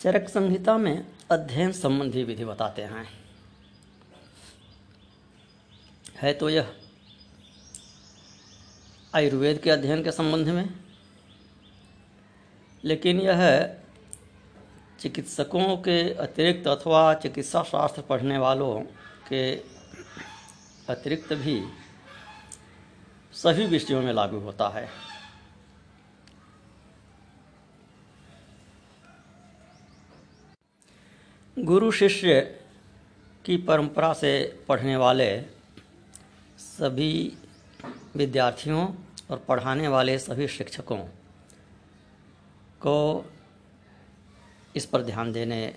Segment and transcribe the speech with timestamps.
[0.00, 3.06] चरक संहिता में अध्ययन संबंधी विधि बताते हैं।
[6.20, 6.72] है तो यह
[9.14, 10.68] आयुर्वेद के अध्ययन के संबंध में,
[12.84, 13.42] लेकिन यह
[15.00, 18.80] चिकित्सकों के अतिरिक्त अथवा चिकित्सा शास्त्र पढ़ने वालों
[19.28, 19.44] के
[20.88, 21.60] अतिरिक्त भी
[23.34, 24.88] सभी विषयों में लागू होता है।
[31.64, 32.40] गुरु शिष्य
[33.44, 35.42] की परंपरा से पढ़ने वाले
[36.58, 37.36] सभी
[38.16, 38.86] विद्यार्थियों
[39.30, 40.96] और पढ़ाने वाले सभी शिक्षकों
[42.80, 43.30] को
[44.76, 45.74] इस पर ध्यान देने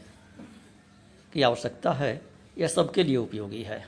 [1.33, 2.21] की आवश्यकता है।
[2.57, 3.87] यह सबके लिए उपयोगी है।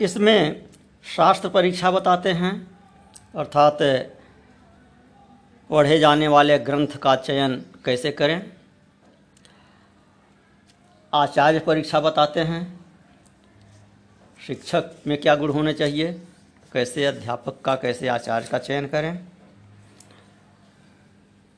[0.00, 0.66] इसमें
[1.04, 2.78] शास्त्र परीक्षा बताते हैं,
[3.34, 3.78] अर्थात
[5.70, 8.53] पढ़े जाने वाले ग्रंथ का चयन कैसे करें
[11.14, 12.62] आचार्य परीक्षा बताते हैं,
[14.40, 16.12] शिक्षक में क्या गुण होने चाहिए,
[16.72, 19.26] कैसे अध्यापक का, कैसे आचार्य का चयन करें।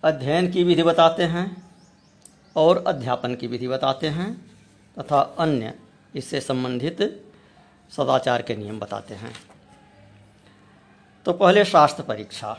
[0.03, 1.47] अध्ययन की विधि बताते हैं
[2.57, 4.33] और अध्यापन की विधि बताते हैं
[4.97, 5.73] तथा अन्य
[6.15, 7.03] इससे संबंधित
[7.93, 9.33] सदाचार के नियम बताते हैं।
[11.27, 12.57] तो पहले शास्त्र परीक्षा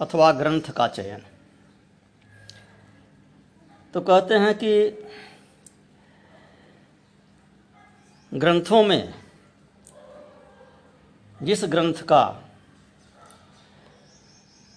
[0.00, 1.22] अथवा ग्रंथ का चयन।
[3.94, 4.70] तो कहते हैं कि
[8.32, 9.14] ग्रंथों में,
[11.42, 12.42] जिस ग्रंथ का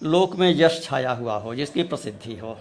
[0.02, 2.56] लोक में यश छाया हुआ हो, जिसकी प्रसिद्धि हो,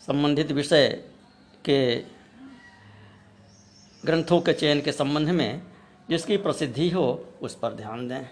[0.00, 0.88] संबंधित विषय
[1.64, 1.96] के
[4.02, 5.62] ग्रंथों के चयन के संबंध में
[6.10, 8.24] जिसकी प्रसिद्धि हो, उस पर ध्यान दें।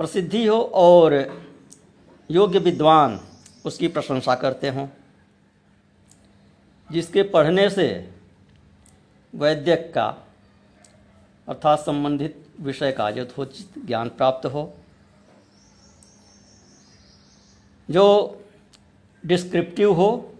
[0.00, 1.14] प्रसिद्धि हो और
[2.30, 3.20] योग्य विद्वान
[3.64, 4.86] उसकी प्रशंसा करते हों।
[6.92, 8.10] जिसके पढ़ने से
[9.34, 10.06] वैद्यक का
[11.48, 14.74] अर्थात संबंधित विषय का यथोचित ज्ञान प्राप्त हो,
[17.90, 18.06] जो
[19.26, 20.34] डिस्क्रिप्टिव हो,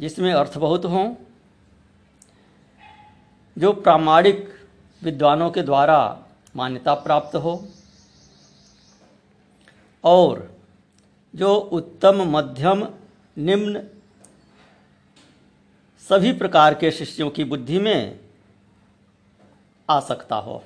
[0.00, 1.14] जिसमें अर्थ बहुत हों,
[3.58, 4.48] जो प्रामाणिक
[5.02, 6.26] विद्वानों के द्वारा
[6.56, 7.68] मान्यता प्राप्त हो,
[10.04, 10.56] और
[11.34, 12.88] जो उत्तम मध्यम
[13.36, 13.88] निम्न
[16.08, 18.20] सभी प्रकार के शिष्यों की बुद्धि में
[19.90, 20.62] आ सकता हो।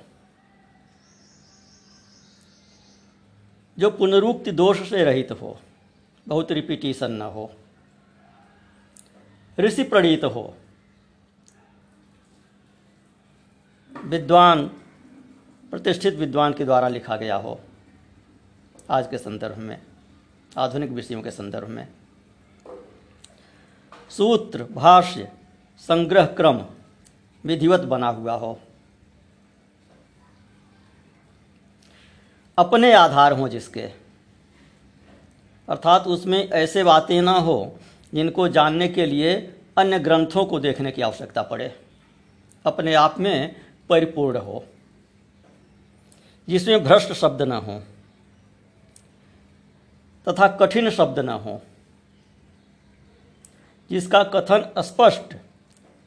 [3.77, 5.59] जो पुनरुक्ति दोष से रहित हो,
[6.27, 7.51] बहुत रिपीटिशन न हो,
[9.59, 10.53] ऋषि प्रणीत हो,
[14.05, 14.67] विद्वान,
[15.71, 17.59] प्रतिष्ठित विद्वान के द्वारा लिखा गया हो,
[18.89, 19.81] आज के संदर्भ में,
[20.57, 21.87] आधुनिक विषयों के संदर्भ में।
[24.09, 25.31] सूत्र, भाष्य,
[25.77, 26.65] संग्रह क्रम,
[27.45, 28.59] विधिवत बना हुआ हो।
[32.57, 33.81] अपने आधार हों जिसके।
[35.69, 37.79] अर्थात उसमें ऐसे बातें ना हो
[38.13, 41.79] जिनको जानने के लिए अन्य ग्रंथों को देखने की आवश्यकता पड़े।
[42.65, 43.55] अपने आप में
[43.89, 44.65] परिपूर्ण हो।
[46.49, 47.83] जिसमें भ्रष्ट शब्द न हो।
[50.29, 51.61] तथा कठिन शब्द न हो।
[53.91, 55.35] जिसका कथन स्पष्ट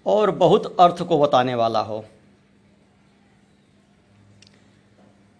[0.06, 2.04] और बहुत अर्थ को बताने वाला हो।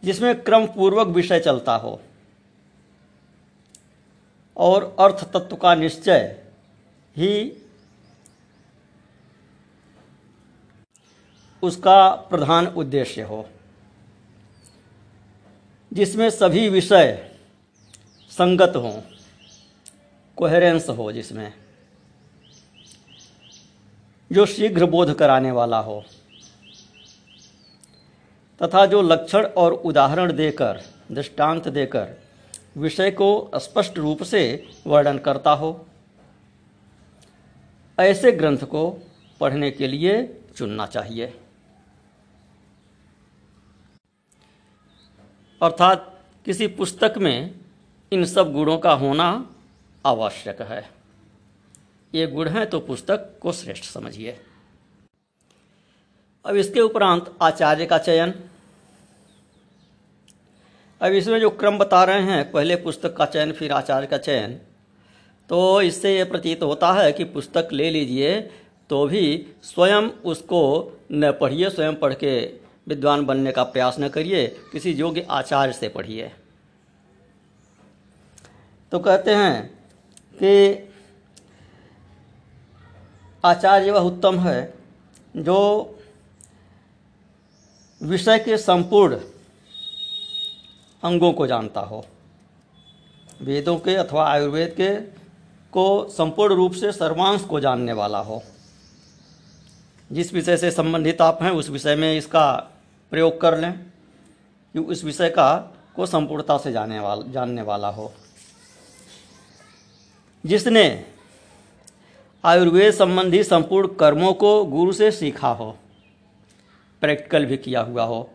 [0.03, 2.01] जिसमें क्रम पूर्वक विषय चलता हो
[4.57, 6.43] और अर्थ तत्व का निश्चय
[7.17, 7.53] ही
[11.63, 13.47] उसका प्रधान उद्देश्य हो,
[15.93, 17.31] जिसमें सभी विषय
[18.31, 19.01] संगत हों
[20.39, 21.53] कोहेरेंस हो जिसमें।
[24.33, 26.05] जो शीघ्र बोध कराने वाला हो,
[28.63, 30.81] तथा जो लक्षण और उदाहरण देकर,
[31.13, 32.09] दृष्टांत देकर,
[32.77, 35.87] विषय को स्पष्ट रूप से वर्णन करता हो,
[38.01, 38.91] ऐसे ग्रंथ को
[39.41, 41.27] पढ़ने के लिए चुनना चाहिए।
[45.63, 47.55] अर्थात किसी पुस्तक में
[48.13, 49.47] इन सब गुणों का होना
[50.07, 51.02] आवश्यक है।
[52.15, 54.37] ये गुण हैं तो पुस्तक को श्रेष्ठ समझिए।
[56.45, 58.35] अब इसके उपरांत आचार्य का चयन।
[61.01, 64.59] अब इसमें जो क्रम बता रहे हैं, पहले पुस्तक का चयन, फिर आचार्य का चयन।
[65.51, 68.41] तो इससे ये प्रतीत होता है कि पुस्तक ले लीजिए
[68.91, 72.41] तो भी स्वयं उसको न पढ़िए, स्वयं पढ़ के
[72.89, 76.31] विद्वान बनने का प्रयास न करिए, किसी योग्य आचार्य से पढ़िए।
[78.93, 79.67] तो कहते हैं
[80.35, 80.92] कि
[83.45, 84.75] आचार्य वह उत्तम है,
[85.37, 85.99] जो
[88.03, 89.21] विषय के संपूर्ण
[91.05, 92.07] अंगों को जानता हो।
[93.43, 94.97] वेदों के अथवा आयुर्वेद के
[95.73, 98.43] को संपूर्ण रूप से सर्वांश को जानने वाला हो।
[100.13, 102.71] जिस विषय से संबंधित आप हैं, उस विषय में इसका
[103.11, 103.73] प्रयोग कर लें,
[104.73, 108.13] कि उस विषय का को संपूर्णता से जाने वाला, जानने वाला हो।
[110.47, 111.12] जिसने
[112.45, 115.71] आयुर्वेद संबंधी संपूर्ण कर्मों को गुरु से सीखा हो
[117.03, 118.29] प्रैक्टिकल भी किया हुआ हो,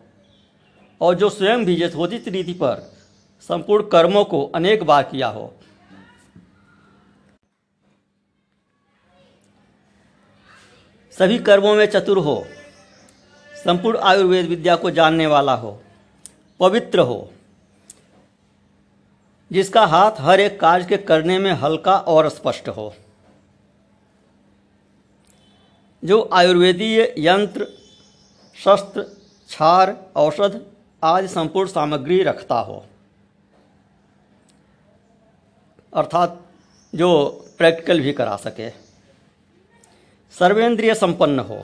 [1.00, 2.82] और जो स्वयं भी यथोचित रीति पर,
[3.50, 5.52] संपूर्ण कर्मों को अनेक बार किया हो।
[11.14, 12.44] सभी कर्मों में चतुर हो,
[13.54, 15.80] संपूर्ण आयुर्वेद विद्या को जानने वाला हो,
[16.60, 17.28] पवित्र हो,
[19.50, 22.94] जिसका हाथ हर एक कार्य के करने में हल्का और स्पष्ट हो।
[26.02, 27.66] जो आयुर्वेदीय यंत्र,
[28.56, 30.60] शस्त्र क्षार औषध
[31.02, 32.84] आदि संपूर्ण सामग्री रखता हो।
[35.94, 36.40] अर्थात
[36.94, 37.08] जो
[37.58, 38.70] प्रैक्टिकल भी करा सके।
[40.34, 41.62] सर्वेंद्रिय संपन्न हो,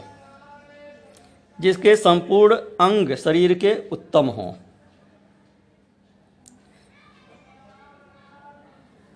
[1.58, 4.52] जिसके संपूर्ण अंग शरीर के उत्तम हों।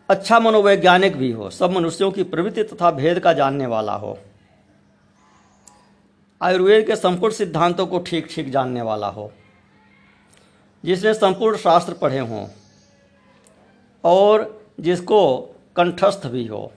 [0.09, 4.19] अच्छा मनोवैज्ञानिक भी हो, सब मनुष्यों की प्रवृत्ति तथा भेद का जानने वाला हो।
[6.41, 9.31] आयुर्वेद के संपूर्ण सिद्धांतों को ठीक ठीक जानने वाला हो,
[10.85, 12.47] जिसने संपूर्ण शास्त्र पढ़े हों,
[14.05, 15.39] और जिसको
[15.77, 16.73] कंठस्थ भी हो,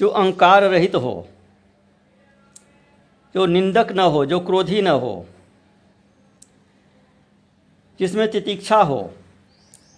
[0.00, 1.26] जो अंकार रहित हो,
[3.34, 5.26] जो निंदक न हो, जो क्रोधी न हो,
[8.00, 9.00] जिसमें तितिक्षा हो,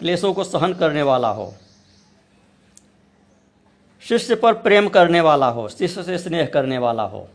[0.00, 1.52] क्लेशों को सहन करने वाला हो,
[4.02, 7.28] शिष्य पर प्रेम करने वाला हो, शिष्य से स्नेह करने वाला हो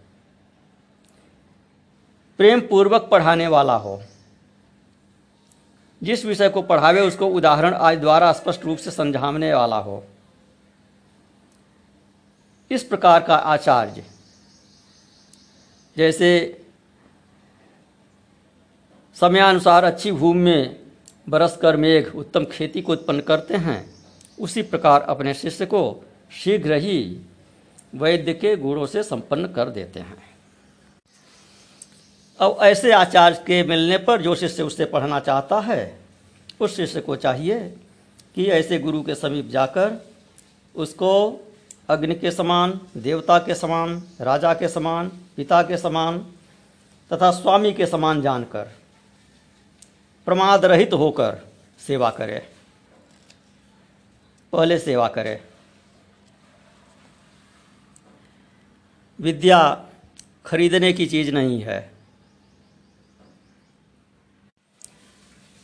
[2.40, 4.02] प्रेम पूर्वक पढ़ाने वाला हो।
[6.02, 10.04] जिस विषय को पढ़ावे, उसको उदाहरण आज द्वारा स्पष्ट रूप से समझाने वाला हो।
[12.72, 14.04] इस प्रकार का आचार्य,
[15.98, 16.62] जैसे
[19.18, 20.80] समयानुसार अच्छी भूमि में
[21.30, 23.94] बरस कर मेघ उत्तम खेती को उत्पन्न करते हैं,
[24.40, 26.04] उसी प्रकार अपने शिष्य को
[26.34, 27.22] शीघ्र ही
[27.96, 30.31] वैद्य के गुणों से संपन्न कर देते हैं।
[32.42, 36.00] अब ऐसे आचार्य के मिलने पर जो शिष्य उससे पढ़ना चाहता है,
[36.60, 37.76] उस शिष्य को चाहिए
[38.36, 40.06] कि ऐसे गुरु के समीप जाकर
[40.76, 41.40] उसको
[41.90, 46.34] अग्नि के समान, देवता के समान, राजा के समान, पिता के समान
[47.14, 48.72] तथा स्वामी के समान जानकर
[50.26, 51.38] प्रमाद रहित होकर
[51.88, 52.48] सेवा करे।
[54.52, 55.42] पहले सेवा करे।
[59.22, 59.86] विद्या
[60.46, 62.01] खरीदने की चीज़ नहीं है।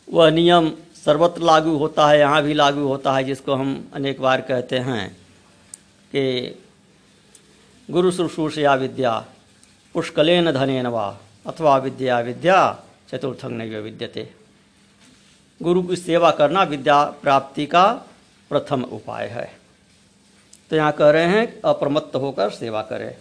[0.07, 4.41] वह नियम सर्वत्र लागू होता है, यहाँ भी लागू होता है, जिसको हम अनेक बार
[4.41, 5.09] कहते हैं
[6.11, 6.63] कि
[7.89, 9.25] गुरु शुश्रूषया विद्या,
[9.95, 14.29] पुष्कलेन धनेन वा, अथवा विद्या विद्या चतुर्थंग नहीं विद्यते।
[15.61, 17.85] गुरु की सेवा करना विद्या प्राप्ति का
[18.51, 19.51] प्रथम उपाय है।
[20.69, 23.15] तो यहाँ कह रहे हैं अप्रमत्त होकर सेवा करें।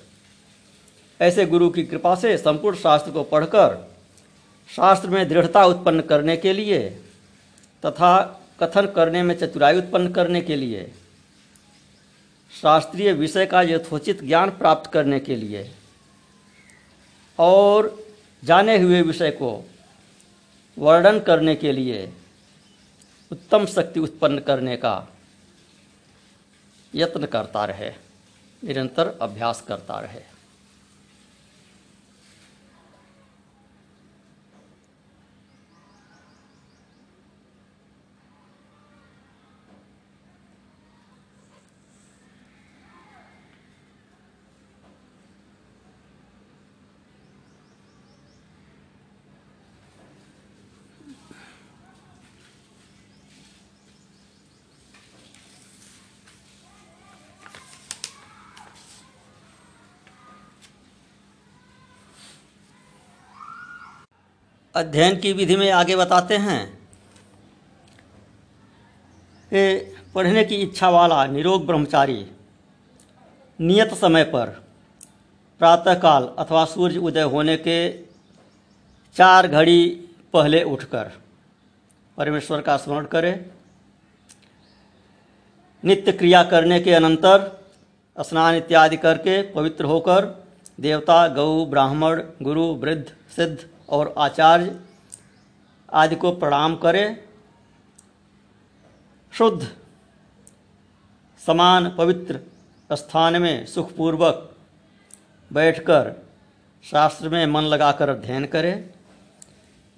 [1.21, 3.96] ऐसे गुरु की कृपा से संपूर्ण शास्त्र को पढ़कर
[4.70, 6.88] शास्त्र में दृढ़ता उत्पन्न करने के लिए
[7.82, 10.92] तथा कथन करने में चतुराई उत्पन्न करने के लिए,
[12.52, 15.70] शास्त्रीय विषय का यथोचित ज्ञान प्राप्त करने के लिए
[17.38, 17.94] और
[18.42, 19.50] जाने हुए विषय को
[20.76, 22.12] वर्णन करने के लिए
[23.30, 25.08] उत्तम शक्ति उत्पन्न करने का
[26.94, 27.90] यत्न करता रहे,
[28.62, 30.36] निरंतर अभ्यास करता रहे।
[64.76, 66.88] अध्ययन की विधि में आगे बताते हैं।
[69.54, 72.26] कि पढ़ने की इच्छा वाला, निरोग ब्रह्मचारी।
[73.61, 74.47] नियत समय पर,
[75.59, 77.99] प्रातःकाल अथवा सूर्य उदय होने के
[79.16, 81.12] चार घड़ी पहले उठकर,
[82.16, 83.50] परमेश्वर का स्मरण करे।
[85.85, 87.64] नित्य क्रिया करने के अनंतर,
[88.21, 90.45] स्नान इत्यादि करके पवित्र होकर,
[90.80, 93.06] देवता गौ ब्राह्मण, गुरु, वृद्ध,
[93.37, 94.81] सिद्ध और आचार्य
[95.93, 97.16] आदि को प्रणाम करें।
[99.33, 99.69] शुद्ध,
[101.47, 102.40] समान, पवित्र
[102.93, 104.57] स्थान में सुखपूर्वक
[105.52, 106.26] बैठकर
[106.85, 108.90] शास्त्र में मन लगाकर अध्ययन करें।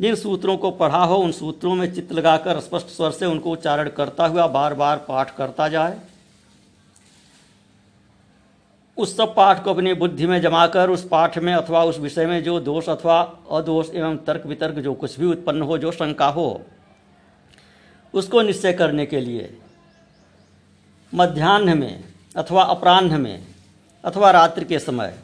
[0.00, 3.88] जिन सूत्रों को पढ़ा हो, उन सूत्रों में चित्त लगाकर, स्पष्ट स्वर से उनको उच्चारण
[3.88, 6.00] करता हुआ बार बार पाठ करता जाए।
[8.99, 12.43] उस सब पाठ को अपनी बुद्धि में जमाकर, उस पाठ में अथवा उस विषय में
[12.43, 16.62] जो दोष अथवा अदोष एवं तर्क वितर्क जो कुछ भी उत्पन्न हो, जो शंका हो,
[18.14, 19.57] उसको निश्चय करने के लिए
[21.14, 22.05] मध्यान्ह में
[22.37, 23.47] अथवा अपराह्न में
[24.05, 25.19] अथवा रात्रि के समय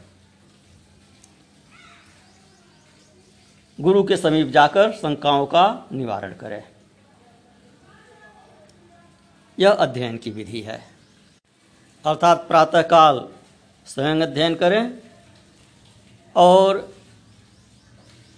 [3.81, 6.63] गुरु के समीप जाकर शंकाओं का निवारण करें।
[9.59, 10.81] यह अध्ययन की विधि है।
[12.05, 13.27] अर्थात प्रातःकाल
[13.87, 14.97] स्वयं अध्ययन करें
[16.35, 16.95] और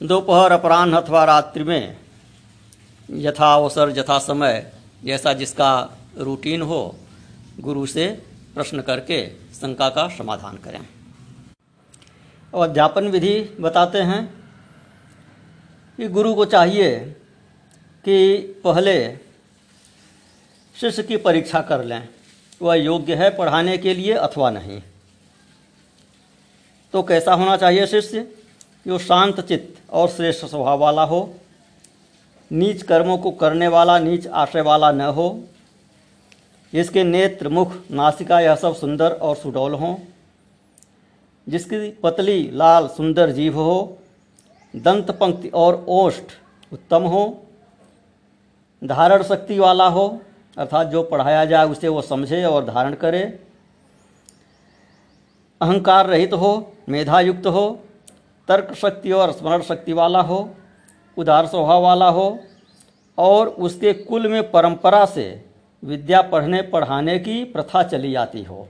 [0.04, 1.98] दोपहर अपराह्न अथवा रात्रि में
[3.10, 4.72] यथा अवसर, यथा समय
[5.04, 5.72] जैसा जिसका
[6.18, 6.96] रूटीन हो,
[7.60, 8.08] गुरु से
[8.54, 10.88] प्रश्न करके शंका का समाधान करें।
[12.54, 14.26] और अध्यापन विधि बताते हैं
[15.98, 17.00] कि गुरु को चाहिए
[18.06, 18.98] कि पहले
[20.76, 22.10] शिष्य की परीक्षा कर लें।
[22.62, 24.82] वह योग्य है पढ़ाने के लिए अथवा नहीं।
[26.98, 28.20] तो कैसा होना चाहिए शिष्य?
[28.88, 31.34] वो शांत चित्त और श्रेष्ठ स्वभाव वाला हो।
[32.52, 35.44] नीच कर्मों को करने वाला, नीच आशय वाला न हो।
[36.74, 39.96] जिसके नेत्र, मुख, नासिका यह सब सुंदर और सुडौल हों।
[41.50, 43.98] जिसकी पतली, लाल, सुंदर जीभ हो,
[44.76, 46.26] दंत, पंक्ति और ओष्ठ
[46.74, 47.44] उत्तम हो।
[48.84, 50.22] धारण शक्ति वाला हो,
[50.58, 53.47] अर्थात जो पढ़ाया जाए उसे वो समझे और धारण करे।
[55.62, 57.80] अहंकार रहित हो मेधा युक्त हो
[58.48, 60.50] तर्क शक्ति और स्मरण शक्ति वाला हो,
[61.18, 62.40] उदार स्वभाव वाला हो,
[63.18, 65.46] और उसके कुल में परंपरा से
[65.84, 68.68] विद्या पढ़ने, पढ़ाने की प्रथा चली आती हो।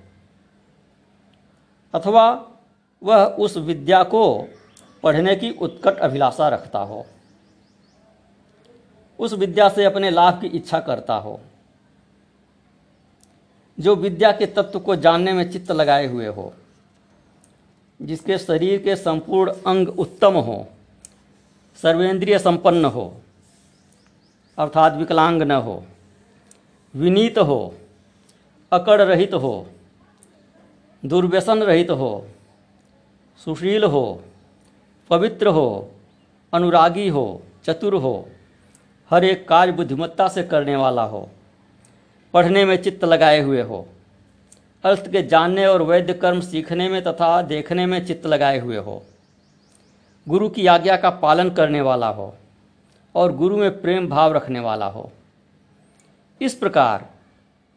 [1.94, 2.51] अथवा
[3.03, 4.48] वह उस विद्या को
[5.03, 7.06] पढ़ने की उत्कट अभिलाषा रखता हो।
[9.20, 11.39] उस विद्या से अपने लाभ की इच्छा करता हो।
[13.79, 16.53] जो विद्या के तत्व को जानने में चित्त लगाए हुए हो।
[18.01, 20.68] जिसके शरीर के संपूर्ण अंग उत्तम हो,
[21.82, 23.13] सर्वेंद्रिय संपन्न हो,
[24.58, 25.84] अर्थात विकलांग न हो,
[26.96, 27.74] विनीत हो,
[28.72, 29.68] अकड़ रहित हो,
[31.06, 32.27] दुर्व्यसन रहित हो,
[33.46, 34.24] सुशील हो,
[35.10, 35.92] पवित्र हो,
[36.54, 38.30] अनुरागी हो, चतुर हो,
[39.12, 41.30] हर एक कार्य बुद्धिमत्ता से करने वाला हो,
[42.34, 43.88] पढ़ने में चित्त लगाए हुए हो।
[44.84, 49.03] अर्थ के जानने और वैद्य कर्म सीखने में तथा देखने में चित्त लगाए हुए हो।
[50.27, 52.34] गुरु की आज्ञा का पालन करने वाला हो
[53.15, 55.12] और गुरु में प्रेम भाव रखने वाला हो।
[56.41, 57.10] इस प्रकार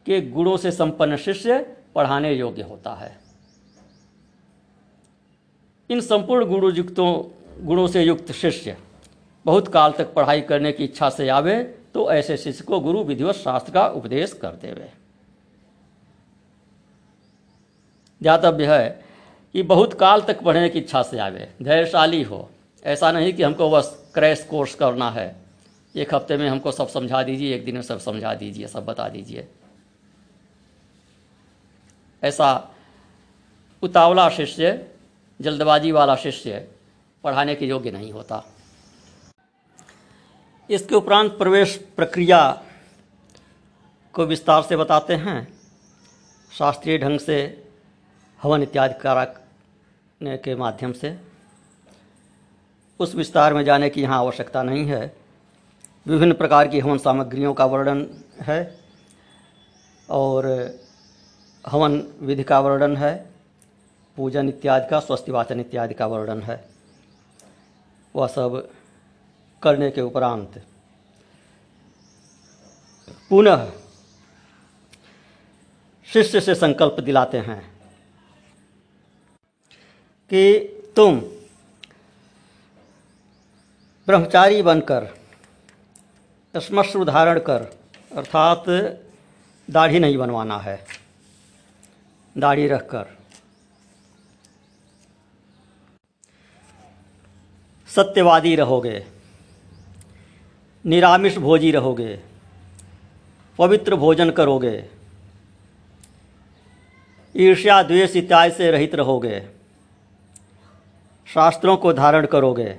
[0.07, 1.59] के गुणों से संपन्न शिष्य
[1.95, 3.19] पढ़ाने योग्य होता है।
[5.91, 6.73] इन संपूर्ण गुणों
[7.67, 8.77] गुणों से युक्त शिष्य
[9.47, 11.63] बहुत काल तक पढ़ाई करने की इच्छा से आवे
[11.95, 14.91] तो ऐसे शिष्य को गुरु विधिवत शास्त्र का उपदेश कर देवे।
[18.23, 19.05] ज्ञातव्य है
[19.53, 22.51] कि बहुत काल तक पढ़ने की इच्छा से आवे। धैर्यशाली हो।
[22.85, 25.37] ऐसा नहीं कि हमको बस क्रैश कोर्स करना है।
[25.97, 29.09] एक हफ़्ते में हमको सब समझा दीजिए, एक दिन में सब समझा दीजिए, सब बता
[29.09, 29.49] दीजिए।
[32.23, 32.71] ऐसा
[33.83, 34.87] उतावला शिष्य,
[35.41, 36.69] जल्दबाजी वाला शिष्य
[37.25, 38.45] पढ़ाने के योग्य नहीं होता।
[40.71, 42.63] इसके उपरांत प्रवेश प्रक्रिया
[44.13, 45.59] को विस्तार से बताते हैं।
[46.59, 47.67] शास्त्रीय ढंग से
[48.43, 51.19] हवन इत्यादि कराने के माध्यम से।
[53.01, 55.17] उस विस्तार में जाने की यहाँ आवश्यकता नहीं है।
[56.07, 58.79] विभिन्न प्रकार की हवन सामग्रियों का वर्णन है
[60.11, 60.47] और
[61.67, 63.31] हवन विधि का वर्णन है,
[64.17, 66.69] पूजन इत्यादि का, स्वस्ति वाचन इत्यादि का वर्णन है।
[68.17, 68.71] वह सब
[69.63, 70.63] करने के उपरांत।
[73.29, 73.73] पुनः
[76.13, 77.80] शिष्य से संकल्प दिलाते हैं।
[80.31, 80.59] कि
[80.97, 81.21] तुम
[84.09, 85.09] ब्रह्मचारी बनकर
[86.55, 87.63] स्मश्रु धारण कर,
[88.17, 88.65] अर्थात
[89.69, 90.79] दाढ़ी नहीं बनवाना है।
[92.39, 93.07] दाढ़ी रखकर।
[97.89, 99.07] सत्यवादी रहोगे,
[100.85, 102.21] निरामिष भोजी रहोगे,
[103.59, 104.85] पवित्र भोजन करोगे,
[107.35, 109.60] ईर्ष्या, द्वेष, इत्यादि से रहित रहोगे।
[111.35, 112.79] शास्त्रों को धारण करोगे।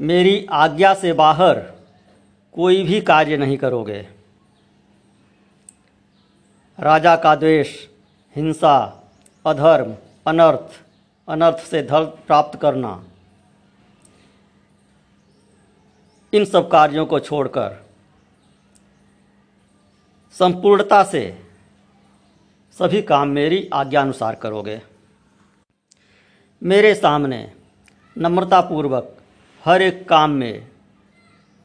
[0.00, 1.60] मेरी आज्ञा से बाहर
[2.54, 4.00] कोई भी कार्य नहीं करोगे।
[6.78, 7.74] राजा का द्वेष,
[8.36, 8.76] हिंसा,
[9.46, 9.94] अधर्म,
[10.26, 10.80] अनर्थ
[11.28, 13.02] अनर्थ से धर्म प्राप्त करना,
[16.32, 17.76] इन सब कार्यों को छोड़कर
[20.36, 21.22] संपूर्णता से
[22.78, 24.80] सभी काम मेरी आज्ञानुसार करोगे।
[26.62, 27.52] मेरे सामने
[28.18, 29.16] नम्रतापूर्वक
[29.64, 30.66] हर एक काम में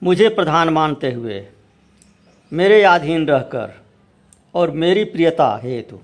[0.03, 1.47] मुझे प्रधान मानते हुए
[2.51, 3.73] मेरे अधीन रहकर
[4.55, 5.99] और मेरी प्रियता हेतु,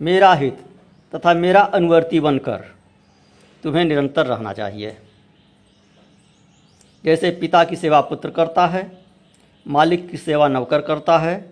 [0.00, 0.58] मेरा हित
[1.14, 2.64] तथा मेरा अनुवर्ती बनकर
[3.62, 4.96] तुम्हें निरंतर रहना चाहिए।
[7.04, 8.90] जैसे पिता की सेवा पुत्र करता है,
[9.66, 11.50] मालिक की सेवा नौकर करता है,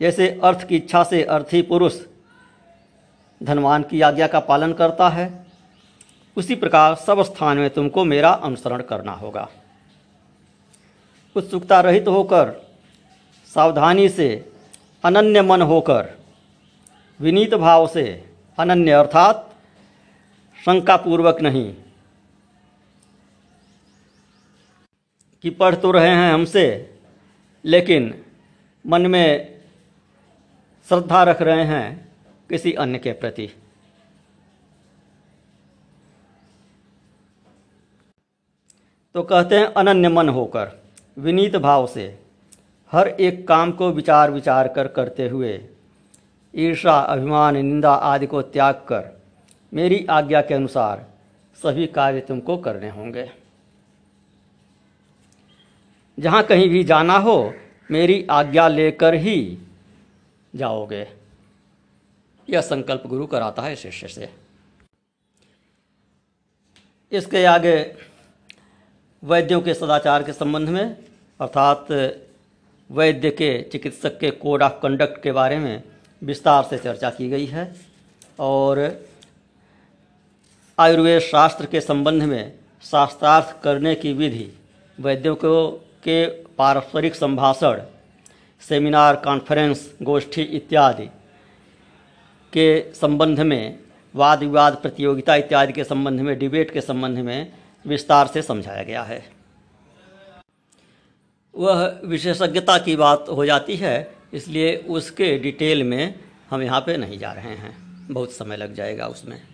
[0.00, 2.00] जैसे अर्थ की इच्छा से अर्थी पुरुष
[3.42, 5.43] धनवान की आज्ञा का पालन करता है
[6.36, 9.48] उसी प्रकार सब स्थान में तुमको मेरा अनुसरण करना होगा।
[11.36, 12.70] उत्सुकता रहित होकर,
[13.54, 14.52] सावधानी से,
[15.04, 16.14] अनन्य मन होकर,
[17.20, 19.54] विनीत भाव से, अनन्य अर्थात
[20.64, 21.74] शंकापूर्वक नहीं।
[25.42, 26.94] कि पढ़ तो रहे हैं हमसे,
[27.64, 28.24] लेकिन
[28.86, 29.60] मन में
[30.88, 32.08] श्रद्धा रख रहे हैं
[32.50, 33.50] किसी अन्य के प्रति।
[39.14, 40.70] तो कहते हैं अनन्य मन होकर,
[41.18, 42.18] विनीत भाव से,
[42.92, 45.68] हर एक काम को विचार विचार कर करते हुए
[46.54, 49.22] ईर्षा अभिमान, निंदा आदि को त्याग कर,
[49.72, 51.06] मेरी आज्ञा के अनुसार
[51.62, 53.30] सभी कार्य तुमको करने होंगे।
[56.18, 57.54] जहाँ कहीं भी जाना हो,
[57.90, 59.58] मेरी आज्ञा लेकर ही
[60.54, 61.06] जाओगे।
[62.48, 64.32] यह संकल्प गुरु कराता है शिष्य से।
[67.12, 67.96] इसके आगे
[69.24, 70.96] वैद्यों के सदाचार के संबंध में,
[71.40, 71.86] अर्थात,
[72.90, 75.82] वैद्य के, चिकित्सक के कोड ऑफ़ कंडक्ट के बारे में
[76.22, 77.76] विस्तार से चर्चा की गई है
[78.40, 79.06] और
[80.78, 84.58] आयुर्वेद शास्त्र के संबंध में शास्त्रार्थ करने की विधि,
[85.00, 85.70] वैद्यों को,
[86.04, 87.82] के पारस्परिक संभाषण,
[88.60, 91.06] सेमिनार, कॉन्फ्रेंस, गोष्ठी इत्यादि
[92.52, 93.78] के संबंध में
[94.14, 97.52] वाद विवाद प्रतियोगिता इत्यादि के संबंध में, डिबेट के संबंध में
[97.86, 99.22] विस्तार से समझाया गया है।
[101.54, 106.14] वह विशेषज्ञता की बात हो जाती है, इसलिए उसके डिटेल में
[106.50, 107.76] हम यहाँ पे नहीं जा रहे हैं।
[108.10, 109.53] बहुत समय लग जाएगा उसमें।